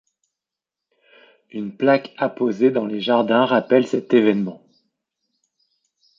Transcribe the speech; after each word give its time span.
Une 1.51 1.77
plaque 1.77 2.15
apposée 2.17 2.71
dans 2.71 2.87
les 2.87 2.99
jardins 3.01 3.45
rappelle 3.45 3.85
cet 3.85 4.11
événement. 4.15 4.65